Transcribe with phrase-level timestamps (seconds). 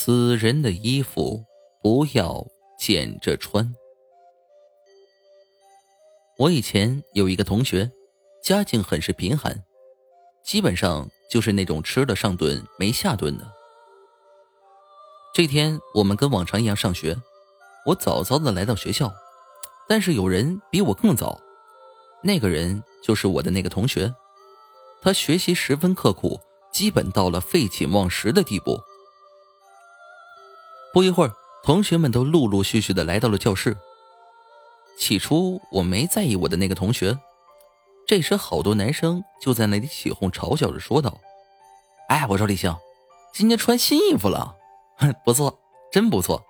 [0.00, 1.44] 死人的衣服
[1.82, 2.46] 不要
[2.78, 3.74] 捡着穿。
[6.36, 7.90] 我以前有一个同学，
[8.40, 9.64] 家境很是贫寒，
[10.44, 13.52] 基本上就是那种吃了上顿没下顿的。
[15.34, 17.16] 这天我们跟往常一样上学，
[17.84, 19.12] 我早早的来到学校，
[19.88, 21.40] 但是有人比我更早，
[22.22, 24.14] 那个人就是我的那个同学，
[25.02, 26.38] 他学习十分刻苦，
[26.72, 28.78] 基本到了废寝忘食的地步。
[30.98, 33.76] 不一会儿，同学们都陆陆续续的来到了教室。
[34.98, 37.16] 起初我没在意我的那个同学，
[38.04, 41.16] 这时好多男生就在那里起哄嘲笑着说道
[42.10, 42.74] ：“哎，我说李星，
[43.32, 44.56] 今天穿新衣服了，
[44.96, 45.56] 哼不错，
[45.92, 46.44] 真不错。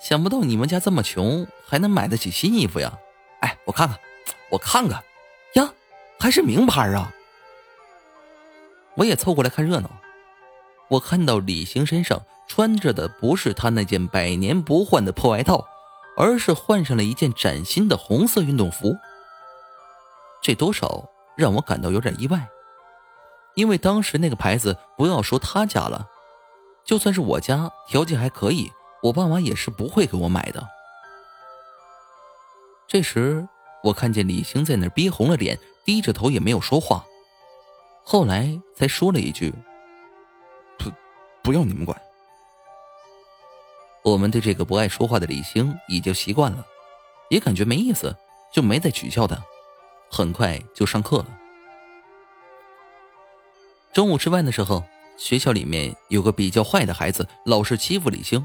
[0.00, 2.96] 想不到你们家这么穷，还能买得起新衣服呀？
[3.40, 3.98] 哎，我看看，
[4.52, 5.02] 我看看，
[5.54, 5.74] 呀，
[6.20, 7.12] 还是名牌啊！
[8.94, 9.90] 我也凑过来看热闹，
[10.88, 15.66] 我看到李星身上。”穿着的不是他那件百年不换的破外套，
[16.16, 18.96] 而是换上了一件崭新的红色运动服。
[20.40, 22.48] 这多少让我感到有点意外，
[23.56, 26.06] 因为当时那个牌子，不要说他家了，
[26.84, 28.70] 就算是我家条件还可以，
[29.02, 30.64] 我爸妈也是不会给我买的。
[32.86, 33.48] 这时，
[33.82, 37.04] 我看见李星在那憋红了脸，低着头也没有说话，
[38.04, 39.52] 后来才说了一句：“，
[41.46, 41.96] 不要你们管。”
[44.02, 46.66] 我们对这个不爱说话的李星已经习惯了，
[47.30, 48.14] 也感觉没意思，
[48.52, 49.40] 就没再取笑他。
[50.10, 51.26] 很快就上课了。
[53.92, 54.84] 中午吃饭的时候，
[55.16, 58.44] 学校里面有个比较坏的孩子，老是欺负李星。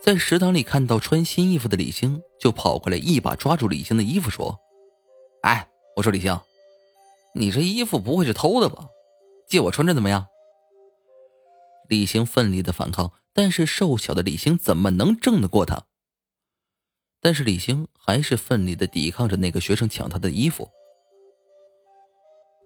[0.00, 4.58] 在食堂里看到穿新衣服的李星，就跑过来一把抓住李星的衣服说
[5.44, 6.40] ：“哎，我说李星，
[7.34, 8.86] 你这衣服不会是偷的吧？
[9.46, 10.26] 借我穿着怎么样？”
[11.88, 13.12] 李星奋力的反抗。
[13.34, 15.84] 但是瘦小的李星怎么能挣得过他？
[17.18, 20.68] 但是李星还是奋力的抵抗着那个学生抢他的衣服。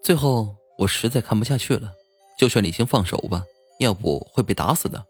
[0.02, 1.92] 最后我实在看不下去了，
[2.36, 3.44] 就劝李星放手吧，
[3.78, 5.06] 要不会被打死的。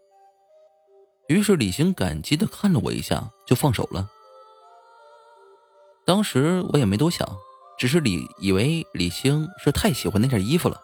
[1.27, 4.07] 于是李星感激的看了我一下，就放手了。
[6.05, 7.27] 当时我也没多想，
[7.79, 10.79] 只是李以为李星是太喜欢那件衣服了。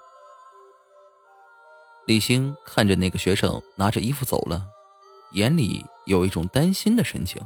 [2.05, 4.67] 李星看着那个学生拿着衣服走了，
[5.31, 7.41] 眼里有一种担心的神情。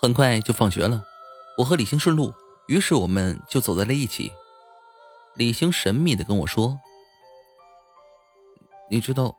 [0.00, 1.04] 很快就放学了，
[1.58, 2.34] 我和李星顺路，
[2.66, 4.32] 于是我们就走在了一起。
[5.34, 6.78] 李星神秘的跟我说
[8.90, 9.36] ：“你知道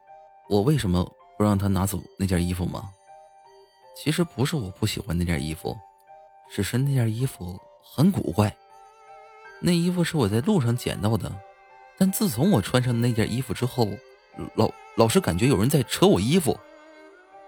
[0.49, 1.03] 我为什么
[1.37, 2.91] 不让他拿走那件衣服吗？
[3.95, 5.77] 其实不是我不喜欢那件衣服，
[6.49, 8.55] 只是那件衣服很古怪。
[9.59, 11.29] 那衣服是我在路上捡到的。”
[11.99, 13.89] 但自从我穿上那件衣服之后，
[14.53, 16.55] 老老是感觉有人在扯我衣服，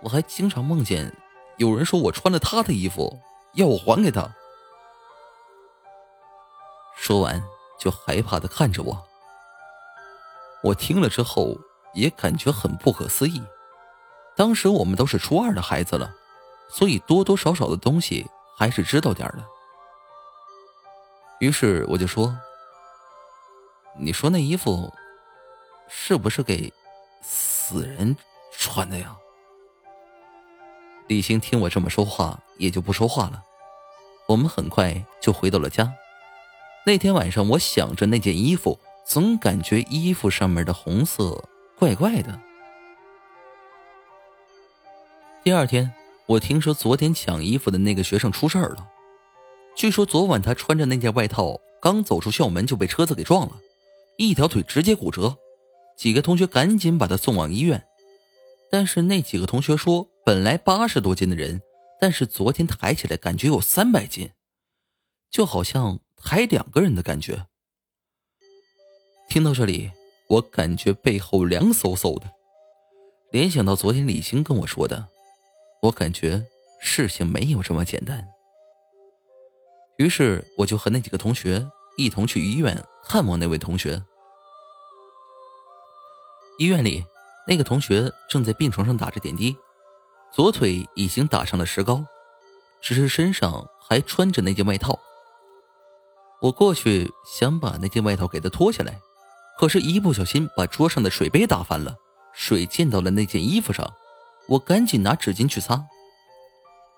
[0.02, 1.16] 我还经常梦见
[1.58, 3.22] 有人说我穿了他的衣服，
[3.54, 4.28] 要我还给他。
[6.98, 7.42] 说完
[7.80, 9.06] 就害怕的看着我。
[10.64, 11.56] 我听了之后
[11.94, 13.42] 也感觉很不可思议。
[14.36, 16.12] 当时我们都是初二的孩子了，
[16.70, 18.26] 所以多多少少的东西
[18.58, 19.44] 还是知道点的。
[21.40, 22.36] 于是我就说。
[24.02, 24.94] 你说那衣服
[25.90, 26.72] 是不是给
[27.22, 28.16] 死人
[28.58, 29.16] 穿的呀？
[31.08, 33.44] 李星听我这么说话，也就不说话了。
[34.26, 35.92] 我们很快就回到了家。
[36.86, 41.44] 那天晚上，我想着那件衣服，总感觉衣服上面的红色
[41.78, 42.40] 怪怪的。
[45.44, 45.92] 第二天，
[46.26, 48.88] 我听说昨天抢衣服的那个学生出事儿了。
[49.76, 53.60] 据说昨晚他穿着那件外套，刚走出校门就被车子给撞了。
[54.19, 55.38] 一条腿直接骨折，
[55.96, 57.88] 几个同学赶紧把他送往医院。
[58.69, 61.62] 但是那几个同学说，本来八十多斤的人，
[62.02, 64.30] 但是昨天抬起来感觉有三百斤，
[65.31, 67.46] 就好像抬两个人的感觉。
[69.30, 69.90] 听到这里，
[70.28, 72.30] 我感觉背后凉飕飕的，
[73.31, 75.07] 联想到昨天李星跟我说的，
[75.83, 76.45] 我感觉
[76.81, 78.27] 事情没有这么简单。
[79.95, 81.65] 于是我就和那几个同学
[81.98, 84.04] 一同去医院看望那位同学。
[86.60, 87.06] 医院里，
[87.48, 89.56] 那个同学正在病床上打着点滴，
[90.30, 92.04] 左腿已经打上了石膏，
[92.82, 95.00] 只是身上还穿着那件外套。
[96.42, 99.00] 我过去想把那件外套给他脱下来，
[99.58, 101.96] 可是，一不小心把桌上的水杯打翻了，
[102.34, 103.90] 水溅到了那件衣服上。
[104.50, 105.82] 我赶紧拿纸巾去擦，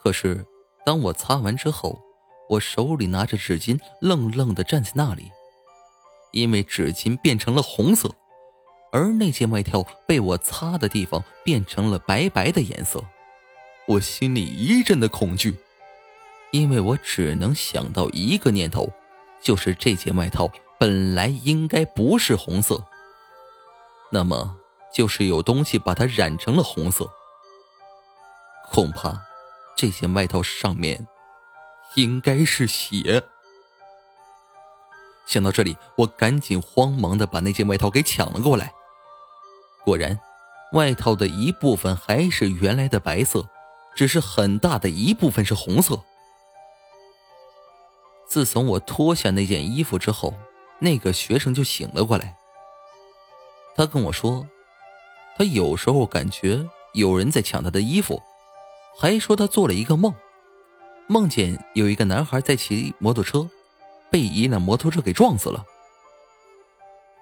[0.01, 0.43] 可是，
[0.83, 2.01] 当我擦完之后，
[2.49, 5.29] 我手里拿着纸巾，愣愣的站在那里，
[6.31, 8.09] 因为纸巾变成了红色。
[8.91, 13.03] 而那件外套被我擦的地方变成了白白的颜色，
[13.87, 15.57] 我心里一阵的恐惧，
[16.51, 18.91] 因为我只能想到一个念头，
[19.41, 22.83] 就是这件外套本来应该不是红色，
[24.11, 24.57] 那么
[24.93, 27.09] 就是有东西把它染成了红色，
[28.71, 29.21] 恐怕
[29.77, 31.07] 这件外套上面
[31.95, 33.23] 应该是血。
[35.25, 38.73] 想到这里，我赶紧慌忙的把那件外套给抢了过来。
[39.83, 40.19] 果然，
[40.73, 43.47] 外套的一部分还是原来的白色，
[43.95, 46.01] 只是很大的一部分是红色。
[48.27, 50.33] 自从我脱下那件衣服之后，
[50.79, 52.35] 那个学生就醒了过来。
[53.75, 54.47] 他跟我说，
[55.37, 58.21] 他有时候感觉有人在抢他的衣服，
[58.97, 60.13] 还说他做了一个梦，
[61.07, 63.49] 梦见有一个男孩在骑摩托车，
[64.09, 65.65] 被一辆摩托车给撞死了。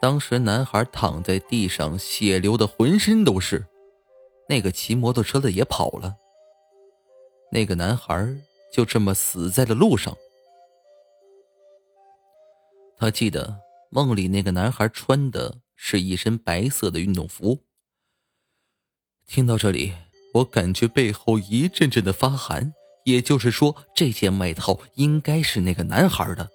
[0.02, 3.66] 当时男孩躺在地上，血流的浑身都是。
[4.48, 6.16] 那个骑摩托车的也跑了。
[7.52, 8.36] 那个男孩
[8.74, 10.16] 就这么死在了路上。
[12.98, 13.60] 他记得
[13.90, 17.60] 梦里那个男孩穿的是一身白色的运动服。
[19.28, 19.94] 听到这里，
[20.36, 22.74] 我感觉背后一阵阵的发寒。
[23.06, 26.48] 也就是说，这件外套应该是那个男孩的。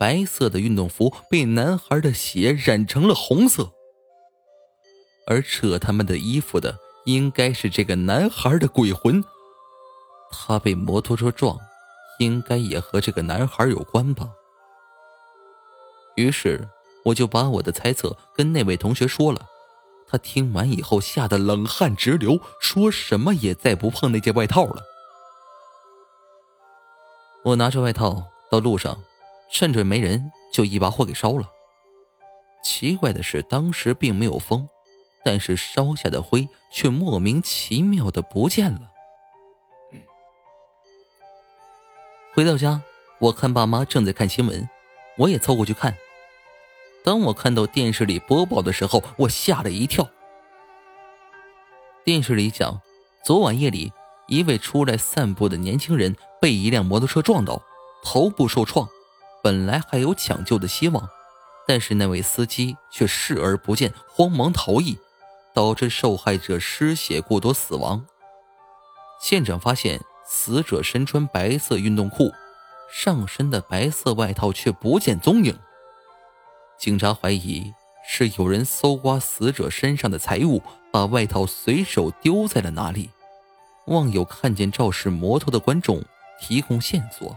[0.00, 3.70] 白色的运动服被男孩的血染成了红色，
[5.26, 9.22] 而扯他们的衣服的应该是这个男孩的鬼魂。
[10.32, 11.58] 他被摩托车撞，
[12.18, 14.26] 应该也和这个男孩有关吧。
[16.16, 16.66] 于是
[17.04, 19.46] 我就把我的猜测跟那位同学说了，
[20.08, 24.82] 他听完以后吓得冷汗直流，说什么也再不碰那件外套了。
[27.44, 28.98] 我拿着外套到路上。
[29.52, 31.50] 趁着没人，就一把火给烧了。
[32.62, 34.68] 奇怪的是，当时并没有风，
[35.24, 38.80] 但是烧下的灰却莫名其妙的不见了。
[42.32, 42.80] 回到家，
[43.18, 44.68] 我看爸妈正在看新闻，
[45.16, 45.96] 我也凑过去看。
[47.02, 50.08] 当我看到电视里播报的时候，我吓了一跳。
[52.04, 52.80] 电视里讲，
[53.24, 53.92] 昨晚夜里，
[54.28, 57.60] 一位出来散步的年轻人被一辆摩托车撞倒，
[58.04, 58.88] 头部受创。
[59.42, 61.08] 本来还有抢救的希望，
[61.66, 64.98] 但是那位司机却视而不见，慌忙逃逸，
[65.54, 68.04] 导致受害者失血过多死亡。
[69.20, 72.32] 现场发现死者身穿白色运动裤，
[72.92, 75.58] 上身的白色外套却不见踪影。
[76.78, 77.72] 警察怀疑
[78.06, 83.10] 是有人搜刮死者身上的财物，把外套随手丢在了哪里。
[83.86, 86.02] 望有看见肇事摩托的观众
[86.40, 87.36] 提供线索。